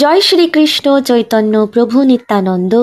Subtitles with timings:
[0.00, 2.72] জয় শ্রীকৃষ্ণ চৈতন্য প্রভু নিত্যানন্দ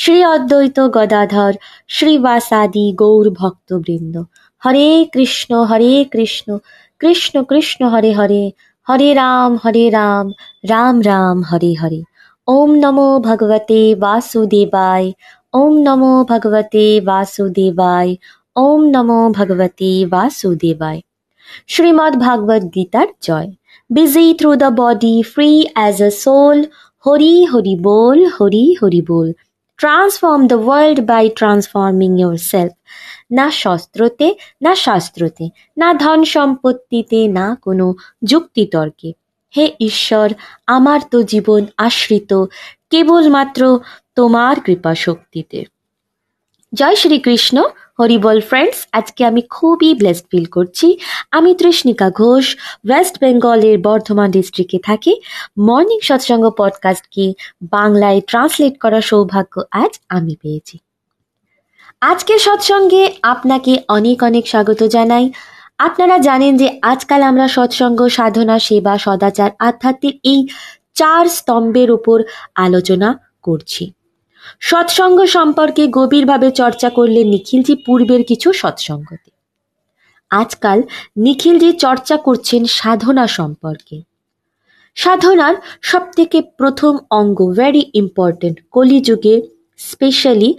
[0.00, 1.52] শ্রী অদ্বৈত গদাধর
[1.88, 4.14] শ্রীবাসাদি গৌর ভক্তবৃন্দ
[4.62, 6.48] হরে কৃষ্ণ হরে কৃষ্ণ
[7.00, 8.42] কৃষ্ণ কৃষ্ণ হরে হরে
[8.86, 10.26] হরে রাম হরে রাম
[10.70, 12.00] রাম রাম হরে হরে
[12.48, 15.08] ওম নমো ভগবতে বাসুদেবায়
[15.54, 18.12] ওম নমো ভগবতে বাসুদেবায়
[18.56, 21.00] ওম নমো ভগবতে বাসুদেবায়
[21.68, 23.50] শ্রীমদ্ ভাগবত গীতার জয়
[23.90, 26.66] Busy through the body, free as a soul.
[27.04, 29.32] Hori Hori Bol, Hori Hori Bol.
[29.78, 32.72] Transform the world by transforming yourself.
[33.32, 34.26] না শস্ত্রতে
[34.62, 35.44] না শাস্ত্রতে
[35.76, 37.86] না ধন সম্পত্তিতে না কোনো
[38.24, 39.10] যুক্তিতর্কে
[39.54, 40.28] হে ঈশ্বর
[40.68, 42.32] আমার তো জীবন আশ্রিত
[42.90, 43.62] কেবলমাত্র
[44.16, 45.60] তোমার কৃপা শক্তিতে
[46.72, 47.56] জয় শ্রীকৃষ্ণ
[47.98, 50.98] হরিবল ফ্রেন্ডস আজকে আমি খুবই ব্লেসড ফিল করছি
[51.30, 52.56] আমি তৃষ্ণিকা ঘোষ
[52.84, 55.20] ওয়েস্ট বেঙ্গলের বর্ধমান ডিস্ট্রিক্টে থাকি
[55.58, 57.32] মর্নিং সৎসঙ্গ পডকাস্টকে
[57.70, 60.78] বাংলায় ট্রান্সলেট করার সৌভাগ্য আজ আমি পেয়েছি
[62.00, 65.30] আজকে সৎসঙ্গে আপনাকে অনেক অনেক স্বাগত জানাই
[65.78, 70.46] আপনারা জানেন যে আজকাল আমরা সৎসঙ্গ সাধনা সেবা সদাচার আধ্যাত্মিক এই
[70.94, 72.22] চার স্তম্ভের উপর
[72.54, 73.08] আলোচনা
[73.42, 73.97] করছি
[74.60, 79.30] সৎসঙ্গ সম্পর্কে গভীরভাবে চর্চা করলে নিখিলজি পূর্বের কিছু সৎসঙ্গতে
[80.30, 80.78] আজকাল
[81.16, 83.96] নিখিলজি চর্চা করছেন সাধনা সম্পর্কে
[84.96, 85.54] সাধনার
[85.82, 89.34] সবথেকে প্রথম অঙ্গ ভেরি ইম্পর্টেন্ট কলিযুগে
[89.78, 90.50] স্পেশালি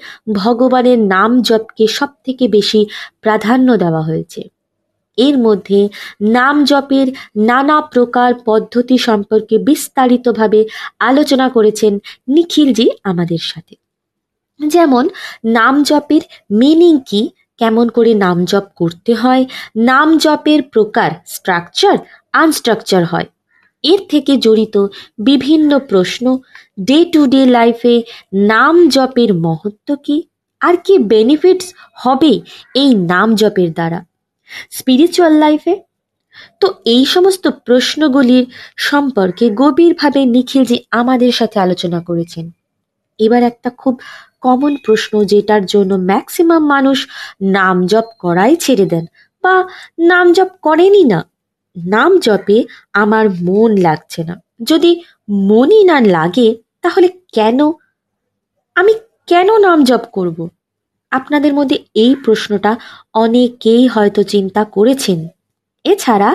[0.34, 2.82] ভগবানের নাম জপকে সব থেকে বেশি
[3.22, 4.42] প্রাধান্য দেওয়া হয়েছে
[5.18, 5.80] এর মধ্যে
[6.30, 7.08] নাম জপের
[7.40, 10.60] নানা প্রকার পদ্ধতি সম্পর্কে বিস্তারিতভাবে
[11.00, 11.94] আলোচনা করেছেন
[12.28, 13.76] নিখিলজি আমাদের সাথে
[14.60, 15.06] যেমন
[15.54, 16.24] নাম জপের
[16.52, 17.22] মিনিং কি
[17.62, 19.44] কেমন করে নাম জপ করতে হয়
[19.82, 21.96] নাম জপের প্রকার স্ট্রাকচার
[22.34, 23.28] আনস্ট্রাকচার হয়
[23.84, 24.76] এর থেকে জড়িত
[25.20, 26.26] বিভিন্ন প্রশ্ন
[26.80, 27.96] ডে টু ডে লাইফে
[28.50, 30.18] নাম জপের মহত্ব কি
[30.62, 31.68] আর কি বেনিফিটস
[31.96, 32.34] হবে
[32.76, 34.00] এই নাম জপের দ্বারা
[34.72, 35.76] স্পিরিচুয়াল লাইফে
[36.62, 38.46] তো এই সমস্ত প্রশ্নগুলির
[38.82, 42.46] সম্পর্কে গভীরভাবে নিখিলজি আমাদের সাথে আলোচনা করেছেন
[43.20, 43.96] এবার একটা খুব
[44.44, 46.98] কমন প্রশ্ন যেটার জন্য ম্যাক্সিমাম মানুষ
[47.50, 49.06] নাম জপ করাই ছেড়ে দেন
[49.44, 49.56] বা
[50.02, 51.20] নাম জপ করেনি না
[51.76, 52.58] নাম জপে
[52.94, 54.36] আমার মন লাগছে না
[54.62, 54.92] যদি
[55.50, 56.50] মনই না লাগে
[56.82, 57.08] তাহলে
[57.34, 57.60] কেন
[58.76, 58.94] আমি
[59.28, 60.38] কেন নাম জপ করব
[61.12, 62.72] আপনাদের মধ্যে এই প্রশ্নটা
[63.16, 65.20] অনেকেই হয়তো চিন্তা করেছেন
[65.86, 66.30] এছাড়া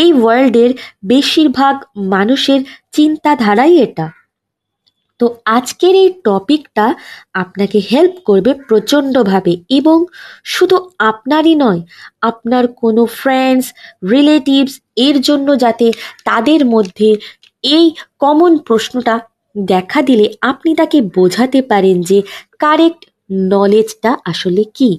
[0.00, 0.70] এই ওয়ার্ল্ডের
[1.04, 1.74] বেশিরভাগ
[2.06, 2.60] মানুষের
[2.92, 4.06] চিন্তাধারাই এটা
[5.20, 6.86] তো আজকের এই টপিকটা
[7.34, 9.98] আপনাকে হেল্প করবে প্রচণ্ডভাবে এবং
[10.46, 10.76] শুধু
[11.10, 11.80] আপনারই নয়
[12.22, 13.66] আপনার কোনো ফ্রেন্ডস
[14.10, 14.74] রিলেটিভস
[14.98, 15.86] এর জন্য যাতে
[16.24, 17.08] তাদের মধ্যে
[17.64, 17.86] এই
[18.18, 19.14] কমন প্রশ্নটা
[19.56, 22.18] দেখা দিলে আপনি তাকে বোঝাতে পারেন যে
[22.60, 23.02] কারেক্ট
[23.50, 24.90] নলেজটা আসলে কি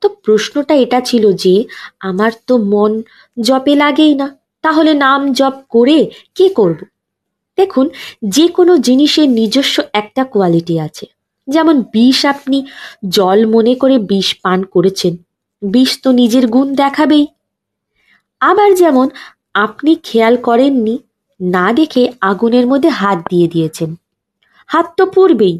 [0.02, 1.54] তো প্রশ্নটা এটা ছিল যে
[2.00, 2.92] আমার তো মন
[3.36, 4.28] জপে লাগেই না
[4.64, 5.98] তাহলে নাম জপ করে
[6.36, 6.84] কি করবো
[7.58, 7.86] দেখুন
[8.28, 11.06] যে কোনো জিনিসের নিজস্ব একটা কোয়ালিটি আছে
[11.48, 12.58] যেমন বিষ আপনি
[13.08, 15.12] জল মনে করে বিষ পান করেছেন
[15.62, 17.26] বিষ তো নিজের গুণ দেখাবেই
[18.40, 19.06] আবার যেমন
[19.56, 20.94] আপনি খেয়াল করেননি
[21.40, 23.90] না দেখে আগুনের মধ্যে হাত দিয়ে দিয়েছেন
[24.68, 25.56] হাত তো পড়বেই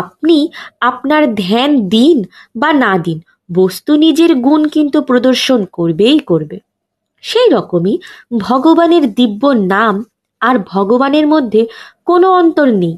[0.00, 0.36] আপনি
[0.80, 2.18] আপনার ধ্যান দিন
[2.56, 3.18] বা না দিন
[3.50, 6.58] বস্তু নিজের গুণ কিন্তু প্রদর্শন করবেই করবে
[7.24, 7.94] সেই রকমই
[8.38, 9.42] ভগবানের দিব্য
[9.66, 9.94] নাম
[10.42, 11.62] আর ভগবানের মধ্যে
[12.06, 12.96] কোনো অন্তর নেই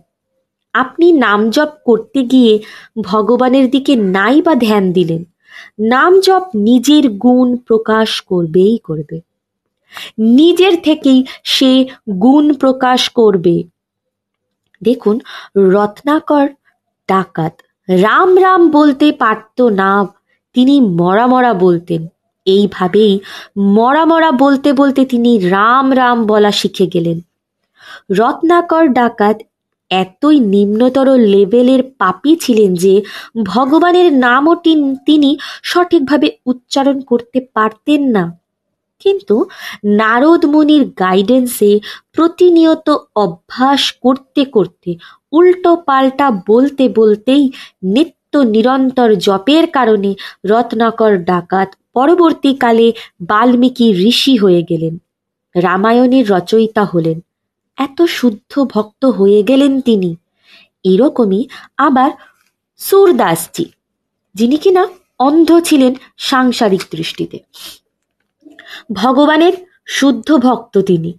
[0.74, 2.52] আপনি নাম জপ করতে গিয়ে
[3.02, 5.22] ভগবানের দিকে নাই বা ধ্যান দিলেন
[5.88, 9.16] নাম জপ নিজের গুণ প্রকাশ করবেই করবে
[10.36, 11.20] নিজের থেকেই
[11.44, 11.72] সে
[12.20, 13.56] গুণ প্রকাশ করবে
[14.82, 15.16] দেখুন
[15.72, 16.46] রত্নাকর
[17.08, 17.54] ডাকাত
[17.88, 19.92] রাম রাম বলতে পারত না
[20.56, 22.02] তিনি মরা মরা বলতেন
[22.46, 23.14] এইভাবেই
[23.74, 27.18] মরা মরা বলতে বলতে তিনি রাম রাম বলা শিখে গেলেন
[28.10, 29.36] রত্নাকর ডাকাত
[29.90, 32.94] এতই নিম্নতর লেভেলের পাপি ছিলেন যে
[33.44, 34.54] ভগবানের নামও
[35.06, 35.30] তিনি
[35.62, 38.24] সঠিকভাবে উচ্চারণ করতে পারতেন না
[39.04, 39.36] কিন্তু
[39.98, 41.70] নারদ মুনির গাইডেন্সে
[42.12, 42.88] প্রতিনিয়ত
[43.16, 44.90] অভ্যাস করতে করতে
[45.32, 47.44] উল্টো পাল্টা বলতে বলতেই
[47.84, 50.10] নিত্য নিরন্তর জপের কারণে
[50.44, 52.86] রত্নাকর ডাকাত পরবর্তীকালে
[53.22, 54.94] বাল্মীকি ঋষি হয়ে গেলেন
[55.54, 57.18] রামায়ণের রচয়িতা হলেন
[57.82, 60.10] এত শুদ্ধ ভক্ত হয়ে গেলেন তিনি
[60.84, 61.42] এরকমই
[61.78, 62.10] আবার
[62.80, 63.66] সুরদাসজি
[64.34, 64.82] যিনি কিনা
[65.20, 65.92] অন্ধ ছিলেন
[66.22, 67.38] সাংসারিক দৃষ্টিতে
[68.94, 69.54] ভগবানের
[69.88, 71.10] শুদ্ধ ভক্ত তিনি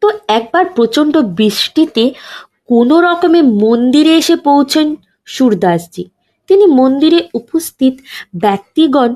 [0.02, 0.06] তো
[0.28, 2.04] একবার প্রচণ্ড বৃষ্টিতে
[2.68, 4.86] কোনো রকমে মন্দিরে এসে পৌঁছেন
[5.28, 6.04] সুরদাসজি
[6.50, 7.94] তিনি মন্দিরে উপস্থিত
[8.34, 9.10] ব্যক্তিগণ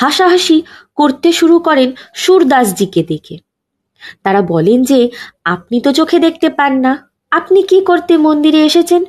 [0.00, 0.58] হাসাহাসি
[0.98, 1.88] করতে শুরু করেন
[2.14, 3.36] সুরদাসজিকে দেখে
[4.22, 4.98] তারা বলেন যে
[5.44, 6.92] আপনি তো চোখে দেখতে পান না
[7.32, 9.02] আপনি কি করতে মন্দিরে এসেছেন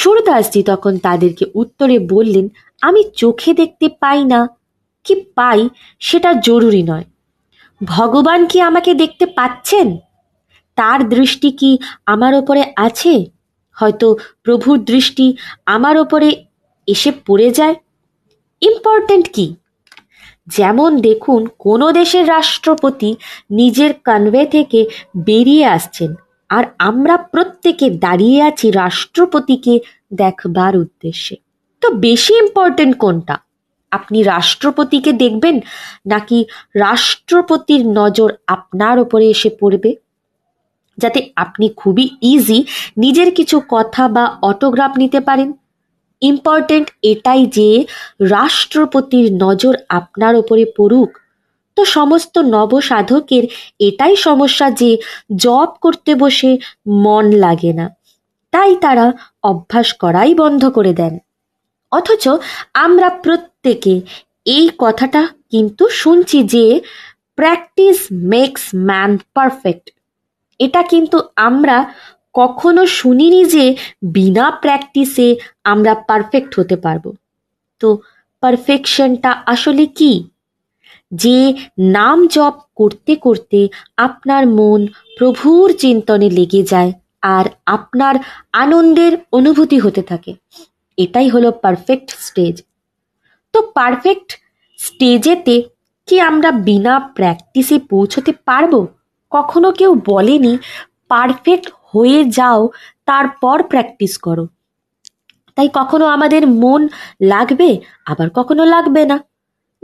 [0.00, 2.46] সুরদাসজি তখন তাদেরকে উত্তরে বললেন
[2.82, 4.40] আমি চোখে দেখতে পাই না
[5.06, 5.60] কি পাই
[6.02, 7.06] সেটা জরুরি নয়
[7.80, 9.88] ভগবান কি আমাকে দেখতে পাচ্ছেন
[10.78, 11.70] তার দৃষ্টি কি
[12.06, 13.14] আমার ওপরে আছে
[13.76, 14.06] হয়তো
[14.44, 15.26] প্রভুর দৃষ্টি
[15.66, 16.28] আমার ওপরে
[16.88, 17.76] এসে পড়ে যায়
[18.62, 19.46] ইম্পর্ট্যান্ট কি
[20.48, 23.10] যেমন দেখুন কোনো দেশের রাষ্ট্রপতি
[23.50, 24.80] নিজের কনভে থেকে
[25.26, 26.10] বেরিয়ে আসছেন
[26.50, 29.74] আর আমরা প্রত্যেকে দাঁড়িয়ে আছি রাষ্ট্রপতিকে
[30.12, 31.34] দেখবার উদ্দেশ্যে
[31.82, 33.36] তো বেশি ইম্পর্টেন্ট কোনটা
[33.92, 35.56] আপনি রাষ্ট্রপতিকে দেখবেন
[36.06, 36.38] নাকি
[36.76, 39.90] রাষ্ট্রপতির নজর আপনার ওপরে এসে পড়বে
[40.98, 42.58] যাতে আপনি খুবই ইজি
[42.96, 45.48] নিজের কিছু কথা বা অটোগ্রাফ নিতে পারেন
[46.22, 47.68] ইম্পর্ট্যান্ট এটাই যে
[48.30, 51.10] রাষ্ট্রপতির নজর আপনার ওপরে পড়ুক
[51.76, 53.44] তো সমস্ত নবসাধকের
[53.80, 54.90] এটাই সমস্যা যে
[55.36, 56.50] জব করতে বসে
[57.04, 57.86] মন লাগে না
[58.52, 59.06] তাই তারা
[59.42, 61.14] অভ্যাস করাই বন্ধ করে দেন
[61.92, 62.24] অথচ
[62.76, 63.94] আমরা প্রত্যেকে
[64.46, 65.22] এই কথাটা
[65.50, 66.64] কিন্তু শুনছি যে
[67.38, 67.98] প্র্যাকটিস
[68.26, 69.86] মেক্স ম্যান পারফেক্ট
[70.60, 71.18] এটা কিন্তু
[71.38, 71.76] আমরা
[72.34, 73.64] কখনো শুনিনি যে
[74.14, 75.28] বিনা প্র্যাকটিসে
[75.64, 77.10] আমরা পারফেক্ট হতে পারবো
[77.80, 77.88] তো
[78.42, 80.12] পারফেকশনটা আসলে কি
[81.12, 81.38] যে
[81.96, 83.60] নাম জপ করতে করতে
[83.98, 84.80] আপনার মন
[85.18, 86.92] প্রভুর চিন্তনে লেগে যায়
[87.28, 87.46] আর
[87.66, 88.14] আপনার
[88.52, 90.32] আনন্দের অনুভূতি হতে থাকে
[90.98, 92.56] এটাই হলো পারফেক্ট স্টেজ
[93.54, 94.28] তো পারফেক্ট
[94.78, 95.56] স্টেজেতে
[96.08, 98.80] কি আমরা বিনা প্র্যাকটিসে পৌঁছতে পারবো
[99.32, 100.52] কখনো কেউ বলেনি
[101.08, 102.60] পারফেক্ট হয়ে যাও
[103.06, 104.44] তারপর প্র্যাকটিস করো
[105.58, 106.82] তাই কখনো আমাদের মন
[107.24, 107.70] লাগবে
[108.06, 109.16] আবার কখনো লাগবে না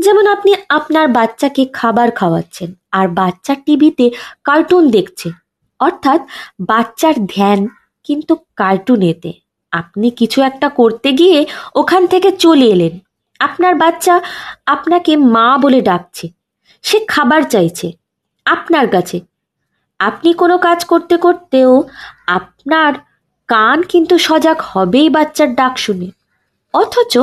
[0.00, 2.70] যেমন আপনি আপনার বাচ্চাকে খাবার খাওয়াচ্ছেন
[2.92, 4.06] আর বাচ্চা টিভিতে
[4.44, 5.28] কার্টুন দেখছে
[5.81, 6.20] অর্থাৎ
[6.69, 7.60] বাচ্চার ধ্যান
[8.06, 9.31] কিন্তু কার্টুনেতে
[9.72, 11.38] আপনি কিছু একটা করতে গিয়ে
[11.75, 12.94] ওখান থেকে চলে এলেন
[13.40, 14.14] আপনার বাচ্চা
[14.66, 16.26] আপনাকে মা বলে ডাকছে
[16.84, 17.87] সে খাবার চাইছে
[18.46, 19.16] আপনার কাছে
[20.00, 21.72] আপনি কোনো কাজ করতে করতেও
[22.28, 22.92] আপনার
[23.48, 26.08] কান কিন্তু সজাগ হবেই বাচ্চার ডাক শুনে
[26.75, 27.14] অথচ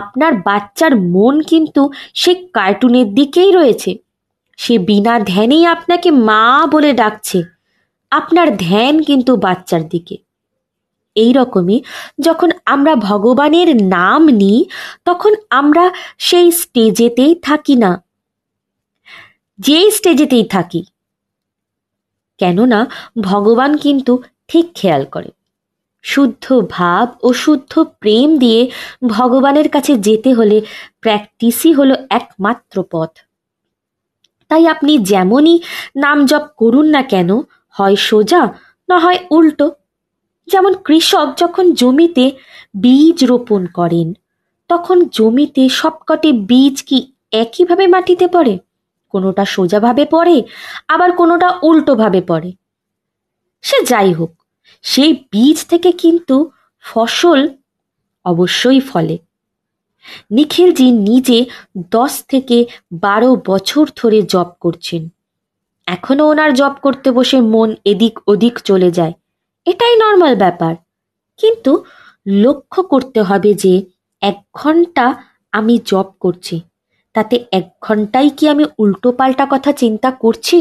[0.00, 1.82] আপনার বাচ্চার মন কিন্তু
[2.14, 3.92] সে কার্টুনের দিকেই রয়েছে
[4.58, 6.44] সে বিনা ধ্যানেই আপনাকে মা
[6.72, 7.38] বলে ডাকছে
[8.12, 10.16] আপনার ধ্যান কিন্তু বাচ্চার দিকে
[11.16, 11.78] এই রকমই
[12.18, 14.60] যখন আমরা ভগবানের নাম নিই
[15.04, 15.84] তখন আমরা
[16.18, 17.92] সেই স্টেজেতেই থাকি না
[19.58, 20.80] যেই স্টেজেতেই থাকি
[22.40, 22.80] কেননা
[23.22, 24.12] ভগবান কিন্তু
[24.48, 25.30] ঠিক খেয়াল করে
[26.04, 26.46] শুদ্ধ
[26.70, 28.60] ভাব ও শুদ্ধ প্রেম দিয়ে
[29.08, 30.58] ভগবানের কাছে যেতে হলে
[31.00, 33.12] প্র্যাকটিসই হলো একমাত্র পথ
[34.50, 35.56] তাই আপনি যেমনই
[35.96, 37.30] নাম জপ করুন না কেন
[37.74, 38.42] হয় সোজা
[38.88, 39.66] না হয় উল্টো
[40.48, 42.26] যেমন কৃষক যখন জমিতে
[42.74, 44.08] বীজ রোপণ করেন
[44.70, 46.98] তখন জমিতে সবকটি বীজ কি
[47.32, 48.54] একইভাবে মাটিতে পড়ে
[49.14, 50.36] কোনোটা সোজাভাবে পড়ে
[50.88, 52.50] আবার কোনোটা উল্টোভাবে পড়ে
[53.64, 54.32] সে যাই হোক
[54.84, 56.36] সেই বীজ থেকে কিন্তু
[56.84, 57.40] ফসল
[58.24, 59.16] অবশ্যই ফলে
[60.30, 61.38] নিখিলজি নিজে
[61.90, 62.58] দশ থেকে
[63.00, 65.02] বারো বছর ধরে জব করছেন
[65.86, 69.14] এখনও ওনার জব করতে বসে মন এদিক ওদিক চলে যায়
[69.66, 70.74] এটাই নর্মাল ব্যাপার
[71.38, 71.72] কিন্তু
[72.26, 73.74] লক্ষ্য করতে হবে যে
[74.22, 75.06] এক ঘন্টা
[75.52, 76.56] আমি জব করছি
[77.16, 80.58] তাতে এক ঘন্টায় কি আমি উল্টোপাল্টা কথা চিন্তা করছি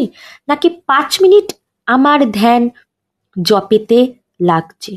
[0.49, 1.47] নাকি পাঁচ মিনিট
[1.87, 2.63] আমার ধ্যান
[3.35, 3.99] জপেতে
[4.41, 4.93] লাগছে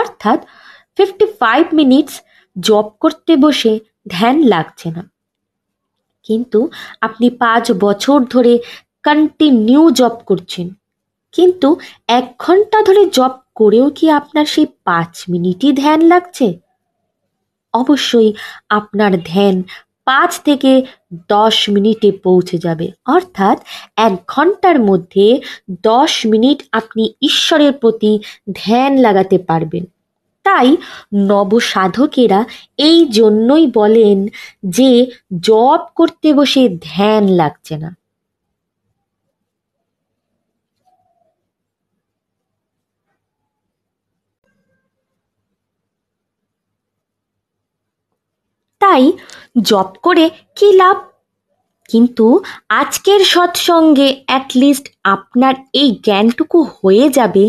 [0.00, 0.38] অর্থাৎ
[0.98, 2.14] ফিফটি ফাইভ মিনিটস
[2.56, 3.72] জব করতে বসে
[4.06, 5.02] ধ্যান লাগছে না
[6.26, 6.60] কিন্তু
[7.02, 8.54] আপনি পাঁচ বছর ধরে
[9.04, 10.66] কন্টিনিউ জব করছেন
[11.34, 11.68] কিন্তু
[12.08, 16.46] এক ঘন্টা ধরে জব করেও কি আপনার সেই পাঁচ মিনিটই ধ্যান লাগছে
[17.74, 18.30] অবশ্যই
[18.70, 19.56] আপনার ধ্যান
[20.06, 20.72] পাঁচ থেকে
[21.28, 22.86] দশ মিনিটে পৌঁছে যাবে
[23.06, 23.56] অর্থাৎ
[23.96, 25.26] এক ঘন্টার মধ্যে
[25.82, 28.12] দশ মিনিট আপনি ঈশ্বরের প্রতি
[28.52, 29.84] ধ্যান লাগাতে পারবেন
[30.44, 30.68] তাই
[31.28, 32.40] নবসাধকেরা
[32.78, 34.18] এই জন্যই বলেন
[34.68, 34.90] যে
[35.40, 37.90] জপ করতে বসে ধ্যান লাগছে না
[48.86, 49.04] তাই
[49.62, 50.24] জপ করে
[50.56, 50.96] কি লাভ
[51.90, 52.26] কিন্তু
[52.72, 57.44] আজকের সৎসঙ্গে অ্যাটলিস্ট আপনার এই জ্ঞানটুকু হয়ে যাবে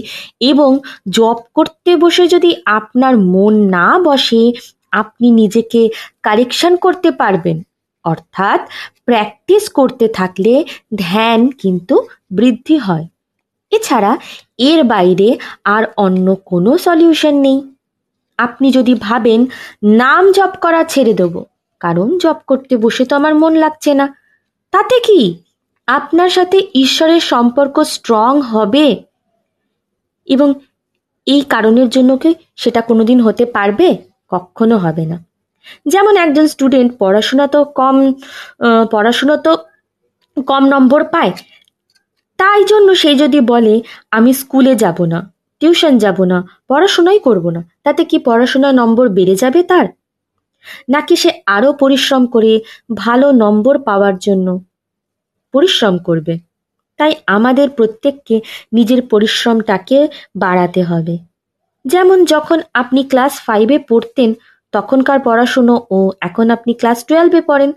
[0.42, 0.72] এবং
[1.10, 4.44] জব করতে বসে যদি আপনার মন না বসে
[4.94, 5.82] আপনি নিজেকে
[6.24, 7.58] কারেকশন করতে পারবেন
[8.06, 8.60] অর্থাৎ
[9.06, 10.54] প্র্যাকটিস করতে থাকলে
[11.00, 11.96] ধ্যান কিন্তু
[12.32, 13.06] বৃদ্ধি হয়
[13.72, 14.12] এছাড়া
[14.60, 15.30] এর বাইরে
[15.66, 17.60] আর অন্য কোনো সলিউশন নেই
[18.40, 19.42] আপনি যদি ভাবেন
[20.02, 21.36] নাম জপ করা ছেড়ে দেব
[21.82, 24.06] কারণ জপ করতে বসে তো আমার মন লাগছে না
[24.74, 25.22] তাতে কি
[25.88, 28.88] আপনার সাথে ঈশ্বরের সম্পর্ক স্ট্রং হবে
[30.28, 30.48] এবং
[31.28, 33.88] এই কারণের জন্য কি সেটা কোনোদিন হতে পারবে
[34.32, 35.18] কখনো হবে না
[35.86, 37.96] যেমন একজন স্টুডেন্ট পড়াশোনা তো কম
[38.92, 39.52] পড়াশোনা তো
[40.38, 41.32] কম নম্বর পায়
[42.40, 43.74] তাই জন্য সে যদি বলে
[44.12, 45.20] আমি স্কুলে যাব না
[45.62, 46.38] টিউশন যাব না
[46.70, 49.88] পড়াশোনাই করব না তাতে কি পড়াশোনার নম্বর বেড়ে যাবে তার
[50.90, 52.54] নাকি সে আরও পরিশ্রম করে
[52.98, 54.48] ভালো নম্বর পাওয়ার জন্য
[55.54, 56.34] পরিশ্রম করবে
[57.00, 58.36] তাই আমাদের প্রত্যেককে
[58.74, 60.00] নিজের পরিশ্রমটাকে
[60.36, 61.16] বাড়াতে হবে
[61.86, 64.30] যেমন যখন আপনি ক্লাস ফাইভে পড়তেন
[64.74, 66.00] তখনকার পড়াশুনো ও
[66.22, 67.72] এখন আপনি ক্লাস টুয়েলভে পড়েন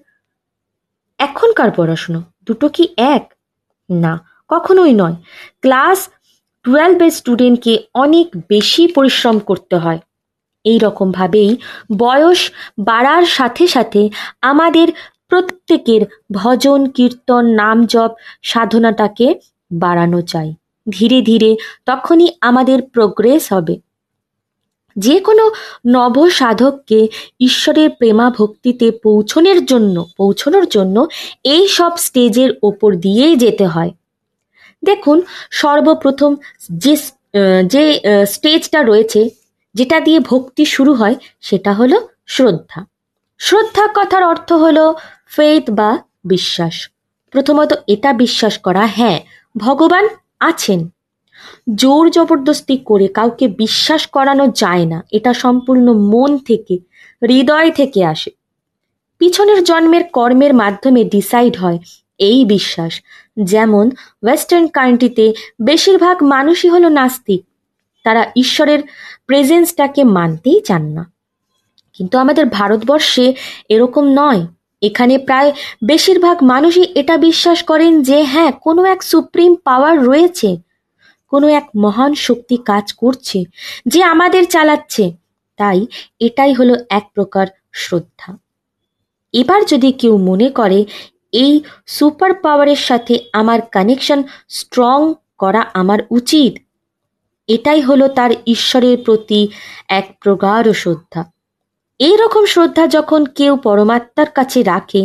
[1.21, 2.85] এখনকার পড়াশুনো দুটো কি
[3.15, 3.25] এক
[3.91, 4.13] না
[4.51, 5.17] কখনোই নয়
[5.61, 5.99] ক্লাস
[6.65, 7.75] টুয়েলভে স্টুডেন্টকে
[7.95, 10.01] অনেক বেশি পরিশ্রম করতে হয়
[10.65, 11.51] এই রকমভাবেই
[11.97, 12.41] বয়স
[12.79, 14.03] বাড়ার সাথে সাথে
[14.43, 14.89] আমাদের
[15.29, 16.03] প্রত্যেকের
[16.33, 18.11] ভজন কীর্তন নাম জপ
[18.43, 19.27] সাধনাটাকে
[19.71, 20.49] বাড়ানো চাই
[20.87, 21.51] ধীরে ধীরে
[21.87, 23.75] তখনই আমাদের প্রোগ্রেস হবে
[24.97, 25.45] যে কোনো
[25.87, 27.01] নব সাধককে
[27.41, 30.97] ঈশ্বরের প্রেমা ভক্তিতে পৌঁছনের জন্য পৌঁছনোর জন্য
[31.45, 33.93] এই সব স্টেজের ওপর দিয়েই যেতে হয়
[34.83, 35.19] দেখুন
[35.53, 36.31] সর্বপ্রথম
[36.79, 36.95] যে
[37.67, 37.85] যে
[38.27, 39.21] স্টেজটা রয়েছে
[39.75, 41.17] যেটা দিয়ে ভক্তি শুরু হয়
[41.41, 41.97] সেটা হলো
[42.27, 42.81] শ্রদ্ধা
[43.41, 44.85] শ্রদ্ধা কথার অর্থ হলো
[45.31, 45.91] ফেথ বা
[46.25, 46.75] বিশ্বাস
[47.35, 49.19] প্রথমত এটা বিশ্বাস করা হ্যাঁ
[49.55, 50.05] ভগবান
[50.41, 50.81] আছেন
[51.75, 56.75] জোর জবরদস্তি করে কাউকে বিশ্বাস করানো যায় না এটা সম্পূর্ণ মন থেকে
[57.23, 58.31] হৃদয় থেকে আসে
[59.21, 61.79] পিছনের জন্মের কর্মের মাধ্যমে ডিসাইড হয়
[62.21, 62.93] এই বিশ্বাস
[63.37, 63.87] যেমন
[64.23, 65.27] ওয়েস্টার্ন কান্ট্রিতে
[65.61, 67.41] বেশিরভাগ মানুষই হলো নাস্তিক
[68.05, 68.81] তারা ঈশ্বরের
[69.27, 71.05] প্রেজেন্সটাকে মানতেই চান না
[71.95, 73.27] কিন্তু আমাদের ভারতবর্ষে
[73.69, 74.43] এরকম নয়
[74.83, 75.51] এখানে প্রায়
[75.83, 80.51] বেশিরভাগ মানুষই এটা বিশ্বাস করেন যে হ্যাঁ কোনো এক সুপ্রিম পাওয়ার রয়েছে
[81.33, 83.39] কোনো এক মহান শক্তি কাজ করছে
[83.87, 85.05] যে আমাদের চালাচ্ছে
[85.59, 85.79] তাই
[86.21, 87.47] এটাই হলো এক প্রকার
[87.73, 88.31] শ্রদ্ধা
[89.35, 90.79] এবার যদি কেউ মনে করে
[91.33, 91.53] এই
[91.87, 94.21] সুপার পাওয়ারের সাথে আমার কানেকশন
[94.49, 94.99] স্ট্রং
[95.39, 96.53] করা আমার উচিত
[97.49, 99.41] এটাই হলো তার ঈশ্বরের প্রতি
[99.91, 101.23] এক প্রগাঢ় শ্রদ্ধা
[102.01, 105.03] এইরকম শ্রদ্ধা যখন কেউ পরমাত্মার কাছে রাখে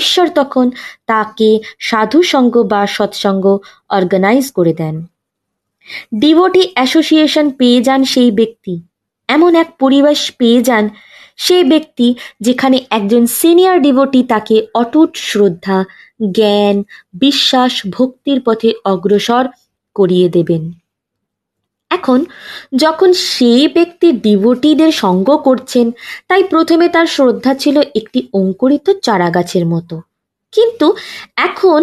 [0.00, 0.66] ঈশ্বর তখন
[1.06, 1.48] তাকে
[1.78, 3.44] সাধুসঙ্গ বা সৎসঙ্গ
[3.90, 4.96] অর্গানাইজ করে দেন
[6.14, 8.74] ডিভোটি অ্যাসোসিয়েশন পেয়ে যান সেই ব্যক্তি
[9.28, 10.84] এমন এক পরিবেশ পেয়ে যান
[11.40, 12.06] সেই ব্যক্তি
[12.40, 15.78] যেখানে একজন সিনিয়র ডিভোটি তাকে অটুট শ্রদ্ধা
[16.30, 16.76] জ্ঞান
[17.14, 19.44] বিশ্বাস ভক্তির পথে অগ্রসর
[19.96, 20.62] করিয়ে দেবেন
[21.90, 22.18] এখন
[22.76, 25.86] যখন সেই ব্যক্তি ডিভোটিদের সঙ্গ করছেন
[26.28, 29.96] তাই প্রথমে তার শ্রদ্ধা ছিল একটি অঙ্কুরিত চারাগাছের মতো
[30.52, 30.86] কিন্তু
[31.44, 31.80] এখন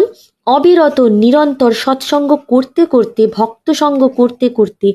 [0.48, 4.88] অবিরত নিরন্তর সৎসঙ্গ করতে করতে ভক্তসঙ্গ করতে করতে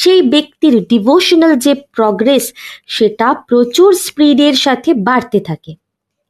[0.00, 2.44] সেই ব্যক্তির ডিভোশনাল যে প্রগ্রেস
[2.86, 5.72] সেটা প্রচুর স্পিডের সাথে বাড়তে থাকে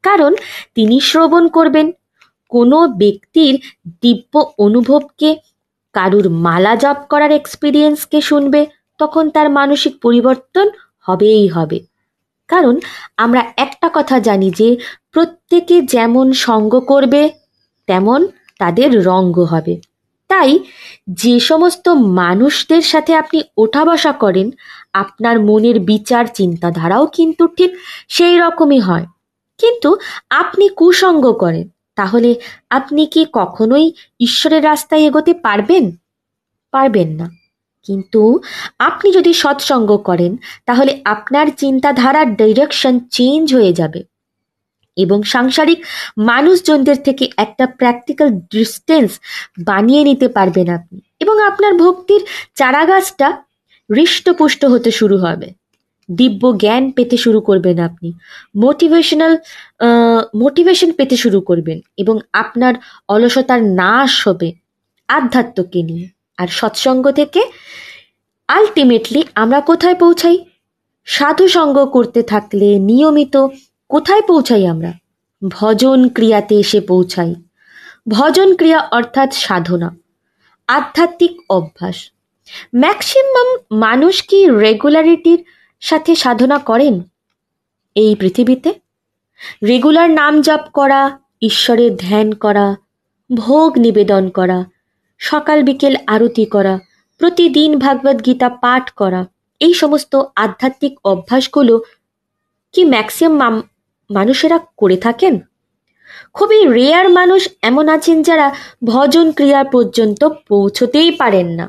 [0.05, 0.33] কারণ
[0.75, 1.87] তিনি শ্রবণ করবেন
[2.53, 3.55] কোনো ব্যক্তির
[4.03, 4.35] দিব্য
[4.59, 5.31] অনুভবকে
[5.95, 8.61] কারুর মালা জপ করার এক্সপিরিয়েন্সকে শুনবে
[9.01, 10.67] তখন তার মানসিক পরিবর্তন
[11.07, 11.79] হবেই হবে
[12.49, 12.75] কারণ
[13.17, 14.69] আমরা একটা কথা জানি যে
[15.13, 17.23] প্রত্যেকে যেমন সঙ্গ করবে
[17.89, 18.21] তেমন
[18.61, 19.75] তাদের রঙ্গ হবে
[20.31, 20.51] তাই
[21.15, 21.87] যে সমস্ত
[22.19, 24.49] মানুষদের সাথে আপনি ওঠা বসা করেন
[24.95, 27.71] আপনার মনের বিচার চিন্তাধারাও কিন্তু ঠিক
[28.09, 29.07] সেই রকমই হয়
[29.61, 29.91] কিন্তু
[30.35, 31.67] আপনি কুসঙ্গ করেন
[31.97, 32.31] তাহলে
[32.71, 33.87] আপনি কি কখনোই
[34.21, 35.85] ঈশ্বরের রাস্তায় এগোতে পারবেন
[36.73, 37.27] পারবেন না
[37.87, 38.23] কিন্তু
[38.81, 40.33] আপনি যদি সৎসঙ্গ করেন
[40.67, 44.01] তাহলে আপনার চিন্তাধারার ডিরেকশন চেঞ্জ হয়ে যাবে
[45.01, 45.79] এবং সাংসারিক
[46.23, 49.11] মানুষজনদের থেকে একটা প্র্যাকটিক্যাল ডিস্টেন্স
[49.65, 52.23] বানিয়ে নিতে পারবেন আপনি এবং আপনার ভক্তির
[52.57, 53.29] চারাগাছটা
[53.91, 55.49] হৃষ্টপুষ্ট হতে শুরু হবে
[56.09, 58.09] দিব্য জ্ঞান পেতে শুরু করবেন আপনি
[58.57, 59.33] মোটিভেশনাল
[60.35, 62.75] মোটিভেশন পেতে শুরু করবেন এবং আপনার
[63.09, 64.49] অলসতার নাশ হবে
[65.09, 66.07] আধ্যাত্মকে নিয়ে
[66.39, 67.41] আর সৎসঙ্গ থেকে
[68.49, 70.37] আলটিমেটলি আমরা কোথায় পৌঁছাই
[71.07, 73.35] সাধু সঙ্গ করতে থাকলে নিয়মিত
[73.91, 74.93] কোথায় পৌঁছাই আমরা
[75.43, 77.33] ভজন ক্রিয়াতে এসে পৌঁছাই
[78.07, 79.89] ভজন ক্রিয়া অর্থাৎ সাধনা
[80.69, 81.97] আধ্যাত্মিক অভ্যাস
[82.75, 83.49] ম্যাক্সিমাম
[83.77, 85.41] মানুষ কি রেগুলারিটির
[85.83, 86.95] সাথে সাধনা করেন
[87.97, 88.71] এই পৃথিবীতে
[89.65, 91.01] রেগুলার নাম জাপ করা
[91.43, 92.67] ঈশ্বরের ধ্যান করা
[93.31, 94.59] ভোগ নিবেদন করা
[95.21, 96.75] সকাল বিকেল আরতি করা
[97.21, 99.21] প্রতিদিন ভাগবত গীতা পাঠ করা
[99.61, 100.13] এই সমস্ত
[100.37, 101.75] আধ্যাত্মিক অভ্যাসগুলো
[102.75, 103.55] কি ম্যাক্সিমাম
[104.11, 105.35] মানুষেরা করে থাকেন
[106.33, 108.47] খুবই রেয়ার মানুষ এমন আছেন যারা
[108.85, 111.67] ভজন ক্রিয়া পর্যন্ত পৌঁছতেই পারেন না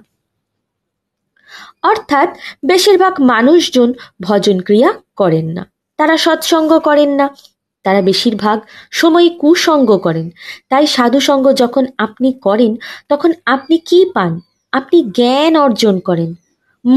[1.82, 2.30] অর্থাৎ
[2.66, 3.90] বেশিরভাগ মানুষজন
[4.20, 5.64] ভজন ক্রিয়া করেন না
[6.00, 7.26] তারা সৎসঙ্গ করেন না
[7.86, 8.58] তারা বেশিরভাগ
[8.92, 10.28] সময় কুসঙ্গ করেন
[10.70, 12.72] তাই সাধুসঙ্গ যখন আপনি করেন
[13.10, 14.32] তখন আপনি কি পান
[14.74, 16.30] আপনি জ্ঞান অর্জন করেন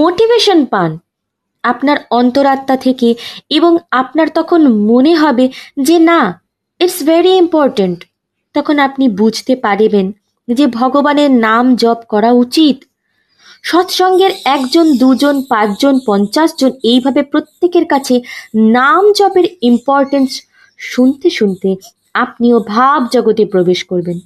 [0.00, 0.91] মোটিভেশন পান
[1.65, 3.09] আপনার অন্তরাত্মা থেকে
[3.51, 5.45] এবং আপনার তখন মনে হবে
[5.81, 6.21] যে না
[6.81, 7.99] ইটস ভেরি ইম্পর্ট্যান্ট
[8.55, 10.07] তখন আপনি বুঝতে পারবেন
[10.49, 12.77] যে ভগবানের নাম জপ করা উচিত
[13.65, 18.15] সৎসঙ্গের একজন দুজন পাঁচজন পঞ্চাশ জন এইভাবে প্রত্যেকের কাছে
[18.75, 20.31] নাম জপের ইম্পর্টেন্স
[20.81, 21.69] শুনতে শুনতে
[22.15, 24.19] আপনিও ভাব জগতে প্রবেশ করবেন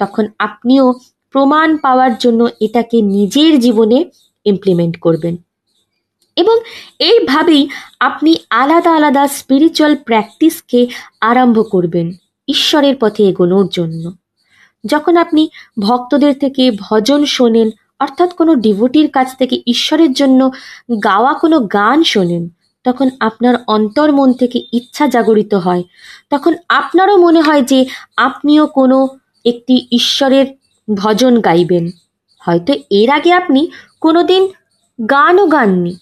[0.00, 0.86] তখন আপনিও
[1.34, 3.98] প্রমাণ পাওয়ার জন্য এটাকে নিজের জীবনে
[4.46, 5.34] ইমপ্লিমেন্ট করবেন
[6.36, 6.56] এবং
[7.00, 7.62] এইভাবেই
[8.00, 10.80] আপনি আলাদা আলাদা স্পিরিচুয়াল প্র্যাকটিসকে
[11.20, 12.06] আরম্ভ করবেন
[12.48, 14.04] ঈশ্বরের পথে এগোনোর জন্য
[14.84, 15.42] যখন আপনি
[15.78, 17.68] ভক্তদের থেকে ভজন শোনেন
[18.00, 20.40] অর্থাৎ কোনো ডিভোটির কাছ থেকে ঈশ্বরের জন্য
[21.04, 22.44] গাওয়া কোনো গান শোনেন
[22.84, 25.82] তখন আপনার অন্তর মন থেকে ইচ্ছা জাগরিত হয়
[26.30, 27.78] তখন আপনারও মনে হয় যে
[28.16, 28.98] আপনিও কোনো
[29.44, 30.46] একটি ঈশ্বরের
[30.88, 31.84] ভজন গাইবেন
[32.42, 33.60] হয়তো এর আগে আপনি
[34.00, 34.42] কোনো দিন
[34.98, 35.92] গানও গাননি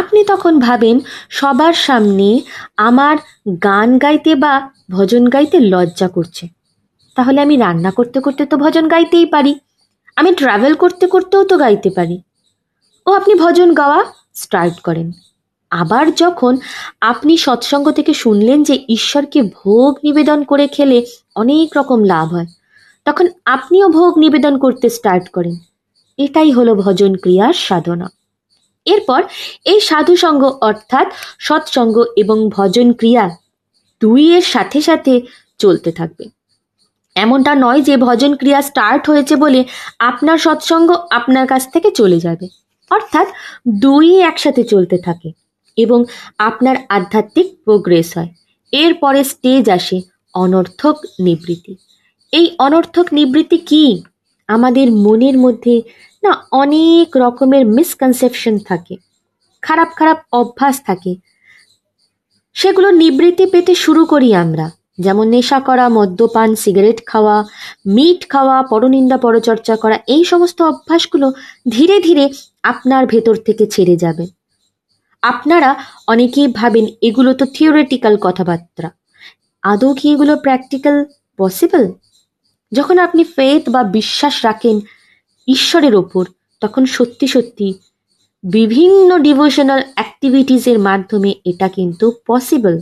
[0.00, 0.96] আপনি তখন ভাবেন
[1.30, 2.28] সবার সামনে
[2.78, 3.16] আমার
[3.62, 4.52] গান গাইতে বা
[4.90, 6.44] ভজন গাইতে লজ্জা করছে
[7.16, 9.52] তাহলে আমি রান্না করতে করতে তো ভজন গাইতেই পারি
[10.16, 12.16] আমি ট্রাভেল করতে করতেও তো গাইতে পারি
[13.06, 14.00] ও আপনি ভজন গাওয়া
[14.34, 15.08] স্টার্ট করেন
[15.72, 16.52] আবার যখন
[17.02, 20.98] আপনি সৎসঙ্গ থেকে শুনলেন যে ঈশ্বরকে ভোগ নিবেদন করে খেলে
[21.36, 22.48] অনেক রকম লাভ হয়
[23.06, 25.56] তখন আপনিও ভোগ নিবেদন করতে স্টার্ট করেন
[26.18, 28.06] এটাই হলো ভজন ক্রিয়ার সাধনা
[28.88, 29.20] এরপর
[29.66, 31.06] এই সাধুসঙ্গ অর্থাৎ
[31.40, 33.24] সৎসঙ্গ এবং ভজন ক্রিয়া
[34.02, 35.12] দুই এর সাথে সাথে
[35.60, 36.24] চলতে থাকবে
[37.16, 39.60] এমনটা নয় যে ভজন ক্রিয়া স্টার্ট হয়েছে বলে
[40.00, 42.46] আপনার সৎসঙ্গ আপনার কাছ থেকে চলে যাবে
[42.90, 43.26] অর্থাৎ
[43.80, 45.28] দুই একসাথে চলতে থাকে
[45.78, 46.00] এবং
[46.38, 48.30] আপনার আধ্যাত্মিক প্রোগ্রেস হয়
[48.72, 49.98] এরপরে স্টেজ আসে
[50.34, 50.96] অনর্থক
[51.20, 51.74] নিবৃত্তি
[52.32, 53.84] এই অনর্থক নিবৃত্তি কি
[54.48, 55.74] আমাদের মনের মধ্যে
[56.22, 58.94] না অনেক রকমের মিসকনসেপশন থাকে
[59.62, 61.12] খারাপ খারাপ অভ্যাস থাকে
[62.56, 64.66] সেগুলো নিবৃত্তি পেতে শুরু করি আমরা
[64.98, 67.36] যেমন নেশা করা মদ্যপান সিগারেট খাওয়া
[67.86, 71.26] মিট খাওয়া পরনিন্দা পরচর্চা করা এই সমস্ত অভ্যাসগুলো
[71.66, 72.24] ধীরে ধীরে
[72.62, 74.24] আপনার ভেতর থেকে ছেড়ে যাবে
[75.22, 75.70] আপনারা
[76.08, 78.88] অনেকেই ভাবেন এগুলো তো থিওরিটিক্যাল কথাবার্তা
[79.62, 80.96] আদৌ কি এগুলো প্র্যাকটিক্যাল
[81.38, 81.84] পসিবল
[82.72, 84.76] যখন আপনি ফেথ বা বিশ্বাস রাখেন
[85.48, 86.24] ঈশ্বরের ওপর
[86.62, 87.68] তখন সত্যি সত্যি
[88.44, 92.74] বিভিন্ন ডিভোশনাল অ্যাক্টিভিটিসের মাধ্যমে এটা কিন্তু পসিবল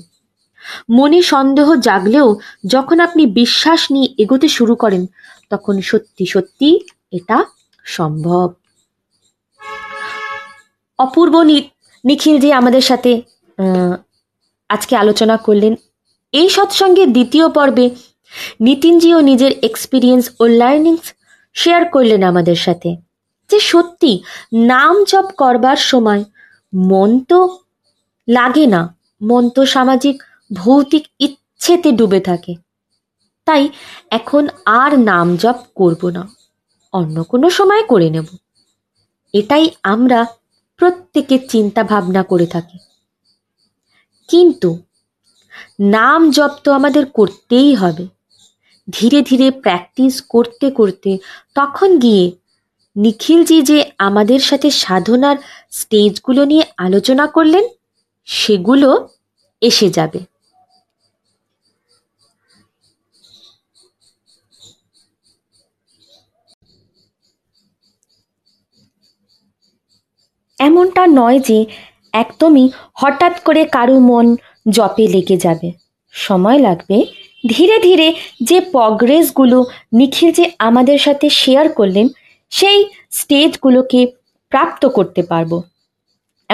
[0.90, 2.28] মনে সন্দেহ জাগলেও
[2.66, 5.02] যখন আপনি বিশ্বাস নিয়ে এগোতে শুরু করেন
[5.50, 6.68] তখন সত্যি সত্যি
[7.12, 7.38] এটা
[7.84, 8.46] সম্ভব
[10.98, 11.34] অপূর্ব
[12.04, 13.10] নিখিল যে আমাদের সাথে
[14.70, 15.72] আজকে আলোচনা করলেন
[16.34, 17.86] এই সৎসঙ্গে দ্বিতীয় পর্বে
[18.60, 21.06] নিতিনজিও নিজের এক্সপিরিয়েন্স ও লার্নিংস
[21.56, 22.90] শেয়ার করলেন আমাদের সাথে
[23.50, 24.12] যে সত্যি
[24.66, 26.22] নাম জপ করবার সময়
[26.72, 27.40] মন তো
[28.28, 28.82] লাগে না
[29.20, 30.16] মন তো সামাজিক
[30.50, 32.52] ভৌতিক ইচ্ছেতে ডুবে থাকে
[33.46, 33.62] তাই
[34.10, 34.44] এখন
[34.76, 36.22] আর নাম জপ করব না
[36.94, 38.28] অন্য কোনো সময় করে নেব
[39.34, 40.18] এটাই আমরা
[40.80, 42.78] প্রত্যেকে চিন্তা ভাবনা করে থাকি
[44.28, 44.70] কিন্তু
[45.92, 48.04] নাম জপ তো আমাদের করতেই হবে
[48.88, 51.10] ধীরে ধীরে প্র্যাকটিস করতে করতে
[51.54, 52.24] তখন গিয়ে
[52.96, 55.36] নিখিলজি যে আমাদের সাথে সাধনার
[55.72, 57.64] স্টেজগুলো নিয়ে আলোচনা করলেন
[58.28, 58.90] সেগুলো
[59.62, 60.20] এসে যাবে
[70.58, 71.58] এমনটা নয় যে
[72.14, 72.66] একদমই
[72.94, 74.26] হঠাৎ করে কারো মন
[74.68, 75.68] জপে লেগে যাবে
[76.14, 76.98] সময় লাগবে
[77.44, 78.08] ধীরে ধীরে
[78.42, 79.58] যে প্রগ্রেসগুলো
[79.92, 82.06] নিখিল যে আমাদের সাথে শেয়ার করলেন
[82.52, 82.78] সেই
[83.12, 84.00] স্টেজগুলোকে
[84.52, 85.56] প্রাপ্ত করতে পারবো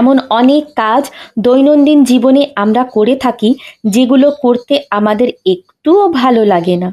[0.00, 1.02] এমন অনেক কাজ
[1.38, 3.50] দৈনন্দিন জীবনে আমরা করে থাকি
[3.84, 6.88] যেগুলো করতে আমাদের একটুও ভালো লাগে না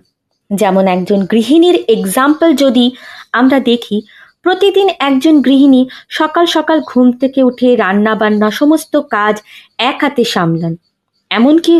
[0.50, 2.86] যেমন একজন গৃহিণীর এক্সাম্পল যদি
[3.32, 3.98] আমরা দেখি
[4.44, 5.82] প্রতিদিন একজন গৃহিণী
[6.10, 9.36] সকাল সকাল ঘুম থেকে উঠে রান্না বান্না সমস্ত কাজ
[9.82, 10.74] এক হাতে সামলান
[11.32, 11.74] এমনকি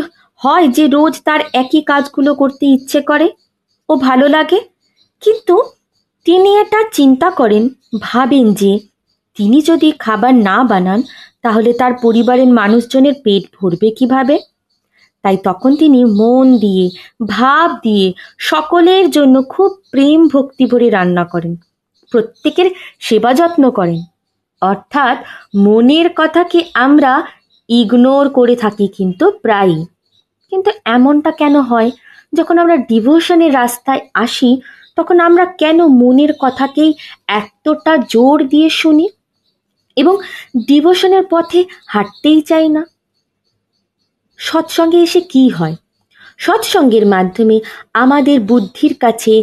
[0.40, 3.28] হয় যে রোজ তার একই কাজগুলো করতে ইচ্ছে করে
[3.88, 4.58] ও ভালো লাগে
[5.22, 5.54] কিন্তু
[6.26, 7.64] তিনি এটা চিন্তা করেন
[8.02, 8.72] ভাবেন যে
[9.36, 11.00] তিনি যদি খাবার না বানান
[11.42, 14.36] তাহলে তার পরিবারের মানুষজনের পেট ভরবে কিভাবে
[15.24, 16.86] তাই তখন তিনি মন দিয়ে
[17.30, 18.06] ভাব দিয়ে
[18.42, 21.52] সকলের জন্য খুব প্রেম ভক্তি ভরে রান্না করেন
[22.12, 22.68] প্রত্যেকের
[23.00, 24.00] সেবা যত্ন করেন
[24.62, 25.16] অর্থাৎ
[25.56, 27.12] মনের কথাকে আমরা
[27.68, 29.80] ইগনোর করে থাকি কিন্তু প্রায়ই
[30.52, 31.90] কিন্তু এমনটা কেন হয়
[32.32, 34.50] যখন আমরা ডিভোশনের রাস্তায় আসি
[34.96, 36.92] তখন আমরা কেন মনের কথাকেই
[37.32, 39.06] এতটা জোর দিয়ে শুনি
[39.96, 40.14] এবং
[40.66, 41.60] ডিভোশনের পথে
[41.86, 42.82] হাঁটতেই চাই না
[44.38, 45.74] সৎসঙ্গে এসে কি হয়
[46.38, 47.56] সৎসঙ্গের মাধ্যমে
[47.94, 49.34] আমাদের বুদ্ধির কাছে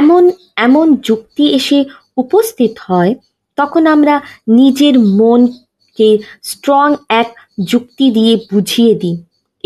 [0.00, 0.22] এমন
[0.56, 1.78] এমন যুক্তি এসে
[2.16, 3.12] উপস্থিত হয়
[3.58, 4.14] তখন আমরা
[4.48, 6.10] নিজের মনকে
[6.42, 6.88] স্ট্রং
[7.20, 7.28] এক
[7.64, 9.16] যুক্তি দিয়ে বুঝিয়ে দিই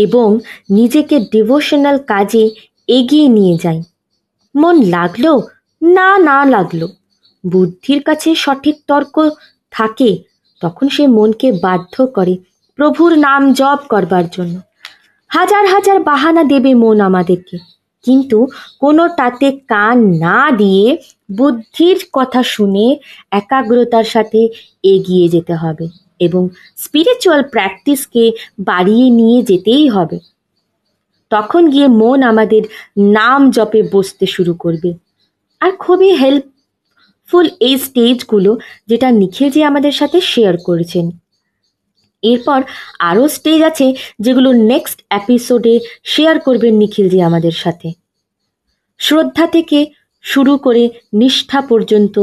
[0.00, 0.29] এবং
[0.71, 2.45] নিজেকে ডিভোশনাল কাজে
[2.89, 3.81] এগিয়ে নিয়ে যাই
[4.55, 5.33] মন লাগলো
[5.83, 6.87] না না লাগলো
[7.45, 9.17] বুদ্ধির কাছে সঠিক তর্ক
[9.73, 10.11] থাকে
[10.63, 12.35] তখন সে মনকে বাধ্য করে
[12.79, 14.55] প্রভুর নাম জপ করবার জন্য
[15.31, 17.57] হাজার হাজার বাহানা দেবে মন আমাদেরকে
[18.05, 18.39] কিন্তু
[18.81, 20.87] কোনো তাতে কান না দিয়ে
[21.31, 22.87] বুদ্ধির কথা শুনে
[23.33, 24.41] একাগ্রতার সাথে
[24.85, 25.87] এগিয়ে যেতে হবে
[26.21, 26.43] এবং
[26.77, 28.25] স্পিরিচুয়াল প্র্যাকটিসকে
[28.61, 30.19] বাড়িয়ে নিয়ে যেতেই হবে
[31.31, 32.63] তখন গিয়ে মন আমাদের
[33.15, 34.91] নাম জপে বসতে শুরু করবে
[35.61, 38.51] আর খুবই হেল্পফুল এই স্টেজগুলো
[38.87, 41.07] যেটা নিখিলজি আমাদের সাথে শেয়ার করেছেন
[42.23, 42.61] এরপর
[42.99, 43.87] আরও স্টেজ আছে
[44.21, 45.75] যেগুলো নেক্সট এপিসোডে
[46.05, 47.89] শেয়ার করবেন নিখিলজি আমাদের সাথে
[49.01, 49.79] শ্রদ্ধা থেকে
[50.23, 50.83] শুরু করে
[51.13, 52.17] নিষ্ঠা পর্যন্ত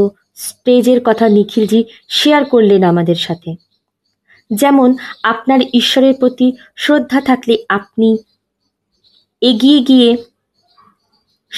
[0.36, 1.84] স্টেজের কথা নিখিলজি
[2.10, 3.50] শেয়ার করলেন আমাদের সাথে
[4.52, 4.90] যেমন
[5.24, 6.48] আপনার ঈশ্বরের প্রতি
[6.76, 8.10] শ্রদ্ধা থাকলে আপনি
[9.42, 10.10] এগিয়ে গিয়ে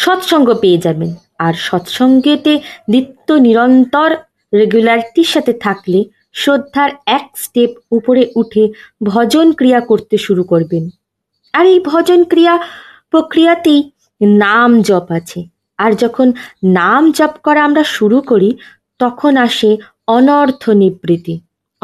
[0.00, 1.12] সৎসঙ্গ পেয়ে যাবেন
[1.40, 2.54] আর সৎসঙ্গেতে
[2.88, 4.10] নিত্য নিরন্তর
[4.54, 6.00] রেগুলারিটির সাথে থাকলে
[6.34, 8.64] শ্রদ্ধার এক স্টেপ উপরে উঠে
[9.04, 10.84] ভজন ক্রিয়া করতে শুরু করবেন
[11.54, 12.56] আর এই ভজন ক্রিয়া
[13.12, 13.82] প্রক্রিয়াতেই
[14.40, 15.40] নাম জপ আছে
[15.80, 16.28] আর যখন
[16.74, 18.50] নাম জপ করা আমরা শুরু করি
[19.00, 19.70] তখন আসে
[20.08, 21.36] অনর্থ নিবৃত্তি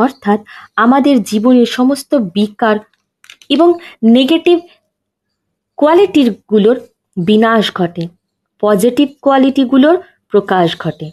[0.00, 0.39] অর্থাৎ
[0.75, 2.77] আমাদের জীবনের সমস্ত বিকার
[3.49, 3.69] এবং
[4.09, 4.57] নেগেটিভ
[5.77, 6.77] কোয়ালিটিগুলোর
[7.17, 8.03] বিনাশ ঘটে
[8.63, 9.95] পজিটিভ কোয়ালিটিগুলোর
[10.29, 11.07] প্রকাশ ঘটে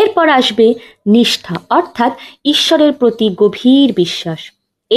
[0.00, 0.66] এরপর আসবে
[1.06, 2.12] নিষ্ঠা অর্থাৎ
[2.44, 4.40] ঈশ্বরের প্রতি গভীর বিশ্বাস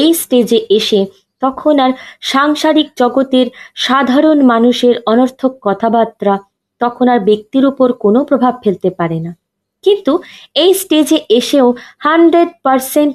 [0.00, 1.00] এই স্টেজে এসে
[1.42, 1.92] তখন আর
[2.22, 3.48] সাংসারিক জগতের
[3.76, 6.34] সাধারণ মানুষের অনর্থক কথাবার্তা
[6.82, 9.32] তখন আর ব্যক্তির উপর কোনো প্রভাব ফেলতে পারে না
[9.84, 10.14] কিন্তু
[10.56, 11.68] এই স্টেজে এসেও
[12.00, 13.15] হান্ড্রেড পারসেন্ট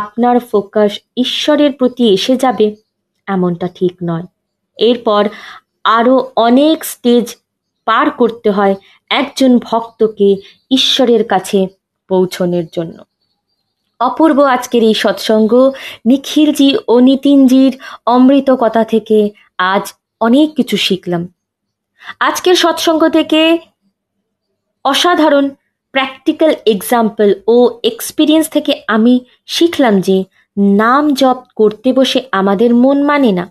[0.00, 0.92] আপনার ফোকাস
[1.16, 2.66] ঈশ্বরের প্রতি এসে যাবে
[3.26, 4.26] এমনটা ঠিক নয়
[4.78, 5.22] এরপর
[5.88, 6.14] আরও
[6.36, 7.26] অনেক স্টেজ
[7.86, 8.74] পার করতে হয়
[9.10, 10.28] একজন ভক্তকে
[10.70, 11.58] ঈশ্বরের কাছে
[12.10, 12.96] পৌঁছনের জন্য
[14.00, 15.52] অপূর্ব আজকের এই সৎসঙ্গ
[16.06, 17.72] নিখিলজি ও নিতিনজির
[18.06, 19.18] অমৃত কথা থেকে
[19.64, 19.84] আজ
[20.20, 21.22] অনেক কিছু শিখলাম
[22.20, 23.40] আজকের সৎসঙ্গ থেকে
[24.84, 25.46] অসাধারণ
[25.94, 27.56] প্র্যাকটিক্যাল এক্সাম্পল ও
[27.82, 29.14] এক্সপিরিয়েন্স থেকে আমি
[29.46, 30.16] শিখলাম যে
[30.76, 33.44] নাম জপ করতে বসে আমাদের মন মানে না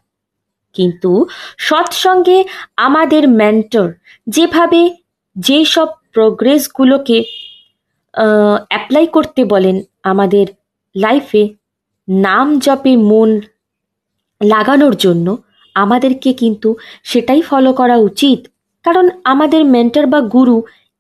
[0.76, 1.12] কিন্তু
[1.58, 2.38] সৎসঙ্গে
[2.78, 3.88] আমাদের মেন্টর
[4.28, 4.82] যেভাবে
[5.36, 7.18] যেই সব প্রোগ্রেসগুলোকে
[8.70, 9.76] অ্যাপ্লাই করতে বলেন
[10.04, 10.46] আমাদের
[10.96, 11.44] লাইফে
[12.08, 13.30] নাম জপে মন
[14.42, 15.28] লাগানোর জন্য
[15.76, 16.70] আমাদেরকে কিন্তু
[17.04, 18.40] সেটাই ফলো করা উচিত
[18.86, 20.58] কারণ আমাদের মেন্টর বা গুরু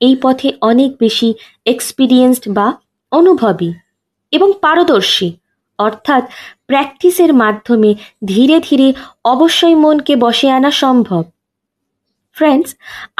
[0.01, 1.29] এই পথে অনেক বেশি
[1.65, 2.67] এক্সপিরিয়েন্সড বা
[3.11, 3.71] অনুভবী
[4.33, 5.29] এবং পারদর্শী
[5.79, 6.23] অর্থাৎ
[6.67, 7.91] প্র্যাকটিসের মাধ্যমে
[8.25, 8.87] ধীরে ধীরে
[9.23, 11.23] অবশ্যই মনকে বসে আনা সম্ভব
[12.37, 12.69] ফ্রেন্ডস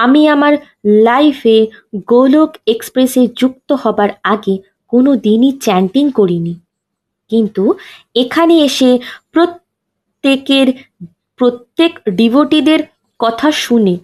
[0.00, 0.53] আমি আমার
[1.03, 1.57] লাইফে
[2.07, 4.55] গোলক এক্সপ্রেসে যুক্ত হবার আগে
[4.93, 6.53] কোনো দিনই চ্যান্টিং করিনি
[7.31, 7.63] কিন্তু
[8.15, 8.89] এখানে এসে
[9.33, 10.67] প্রত্যেকের
[11.39, 12.81] প্রত্যেক ডিভোটিদের
[13.19, 13.95] কথা শুনে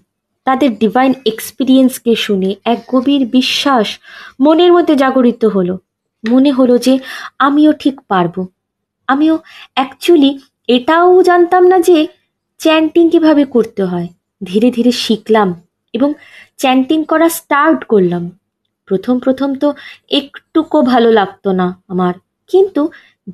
[0.48, 3.88] তাদের ডিভাইন এক্সপিরিয়েন্সকে শুনে এক গভীর বিশ্বাস
[4.40, 5.76] মনের মধ্যে জাগরিত হলো
[6.24, 6.94] মনে হলো যে
[7.40, 8.42] আমিও ঠিক পারবো
[9.08, 9.36] আমিও
[9.74, 10.32] অ্যাকচুয়ালি
[10.68, 11.98] এটাও জানতাম না যে
[12.60, 14.08] চ্যান্টিং কীভাবে করতে হয়
[14.42, 15.50] ধীরে ধীরে শিখলাম
[15.94, 16.10] এবং
[16.58, 18.24] চ্যান্টিং করা স্টার্ট করলাম
[18.88, 19.68] প্রথম প্রথম তো
[20.12, 22.14] একটুকো ভালো লাগতো না আমার
[22.50, 22.82] কিন্তু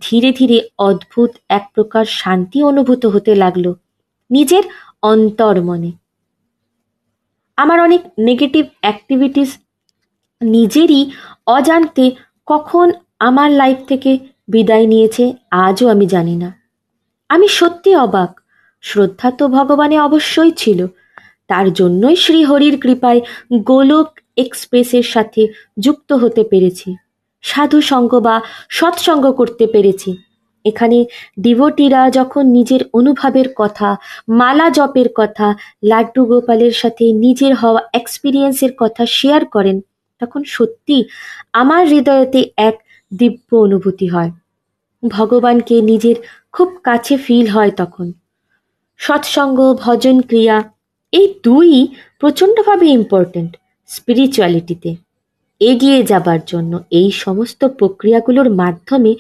[0.01, 0.57] ধীরে ধীরে
[0.79, 3.71] অদ্ভুত এক প্রকার শান্তি অনুভূত হতে লাগলো
[4.29, 4.63] নিজের
[5.03, 5.91] অন্তর মনে
[7.61, 9.49] আমার অনেক নেগেটিভ অ্যাক্টিভিটিস
[10.41, 11.01] নিজেরই
[11.47, 12.05] অজান্তে
[12.47, 12.87] কখন
[13.19, 14.11] আমার লাইফ থেকে
[14.47, 15.23] বিদায় নিয়েছে
[15.59, 16.49] আজও আমি জানি না
[17.29, 18.31] আমি সত্যি অবাক
[18.83, 20.79] শ্রদ্ধা তো ভগবানে অবশ্যই ছিল
[21.49, 23.19] তার জন্যই শ্রীহরির কৃপায়
[23.65, 24.09] গোলক
[24.37, 25.41] এক্সপ্রেসের সাথে
[25.77, 26.89] যুক্ত হতে পেরেছি
[27.43, 28.35] সাধু সঙ্গ বা
[28.69, 30.11] সৎসঙ্গ করতে পেরেছি
[30.65, 30.97] এখানে
[31.39, 33.89] ডিভোটিরা যখন নিজের অনুভবের কথা
[34.31, 35.47] মালা জপের কথা
[35.83, 39.77] লাড্ডু গোপালের সাথে নিজের হওয়া এক্সপিরিয়েন্সের কথা শেয়ার করেন
[40.21, 40.97] তখন সত্যি
[41.53, 42.75] আমার হৃদয়তে এক
[43.11, 44.31] দিব্য অনুভূতি হয়
[45.03, 46.17] ভগবানকে নিজের
[46.51, 48.07] খুব কাছে ফিল হয় তখন
[48.99, 50.57] সৎসঙ্গ ভজন ক্রিয়া
[51.13, 51.69] এই দুই
[52.19, 53.51] প্রচণ্ডভাবে ইম্পর্ট্যান্ট
[53.89, 54.89] স্পিরিচুয়ালিটিতে
[55.61, 59.11] এগিয়ে যাবার জন্য এই সমস্ত প্রক্রিয়াগুলোর মাধ্যমে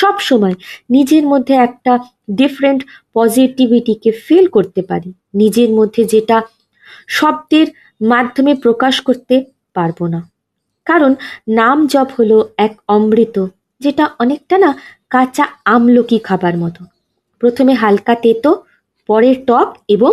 [0.00, 0.56] সব সময়
[0.90, 1.92] নিজের মধ্যে একটা
[2.34, 2.80] ডিফারেন্ট
[3.14, 5.10] পজিটিভিটিকে ফিল করতে পারি
[5.34, 6.36] নিজের মধ্যে যেটা
[7.08, 7.68] শব্দের
[8.02, 9.36] মাধ্যমে প্রকাশ করতে
[9.74, 10.20] পারবো না
[10.86, 11.12] কারণ
[11.50, 12.36] নাম জপ হলো
[12.58, 13.36] এক অমৃত
[13.80, 14.70] যেটা অনেকটা না
[15.10, 16.82] কাঁচা আমলকি খাবার মতো
[17.42, 18.50] প্রথমে হালকা তেতো
[19.08, 20.12] পরে টক এবং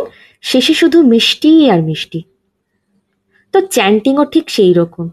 [0.43, 2.19] শেষে শুধু মিষ্টি আর মিষ্টি
[3.53, 5.05] তো চ্যান্টিংও ঠিক সেই রকম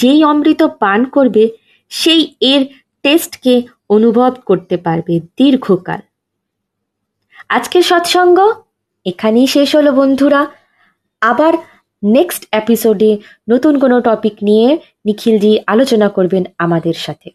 [0.00, 1.44] যেই অমৃত পান করবে
[1.90, 2.62] সেই এর
[3.04, 3.54] টেস্টকে
[3.88, 6.00] অনুভব করতে পারবে দীর্ঘকাল
[7.48, 8.38] আজকে সৎসঙ্গ
[9.06, 10.40] এখানেই শেষ হলো বন্ধুরা
[11.22, 11.52] আবার
[12.02, 13.10] নেক্সট এপিসোডে
[13.48, 14.68] নতুন কোনো টপিক নিয়ে
[15.04, 17.28] নিখিলজি আলোচনা করবেন আমাদের সাথে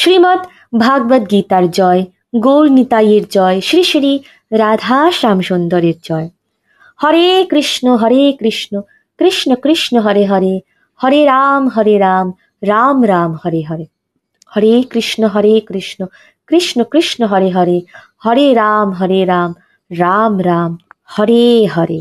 [0.00, 0.40] শ্রীমৎ
[0.78, 2.02] ভাগবত গীতার জয়
[2.40, 4.12] গৌর নিতাইয়ের জয় শ্রী শ্রী
[4.52, 6.28] রাধা শ্যামসুন্দরের জয়
[7.00, 8.74] হরে কৃষ্ণ হরে কৃষ্ণ
[9.18, 10.54] কৃষ্ণ কৃষ্ণ হরে হরে
[11.00, 12.26] হরে রাম হরে রাম
[12.62, 13.86] রাম রাম হরে হরে
[14.52, 16.00] হরে কৃষ্ণ হরে কৃষ্ণ
[16.50, 17.78] কৃষ্ণ কৃষ্ণ হরে হরে
[18.24, 19.50] হরে রাম হরে রাম
[19.90, 20.72] রাম রাম
[21.08, 21.66] হরে
[21.66, 22.00] হরে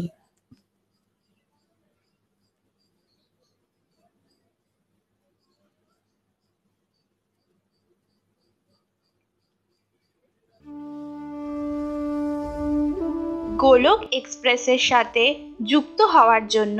[13.58, 15.24] গোলক এক্সপ্রেসের সাথে
[15.64, 16.80] যুক্ত হওয়ার জন্য